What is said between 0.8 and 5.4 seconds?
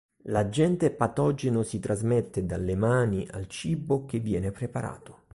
patogeno si trasmette dalle mani al cibo che viene preparato.